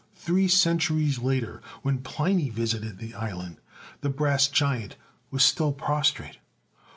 [0.15, 3.57] Three centuries later, when Pliny visited the island,
[3.99, 4.95] the brass giant
[5.29, 6.39] was still prostrate.